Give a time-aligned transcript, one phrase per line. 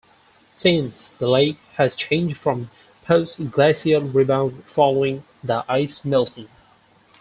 [0.55, 2.71] Since, the lake has changed from
[3.05, 6.49] post-glacial rebound following the ice melting.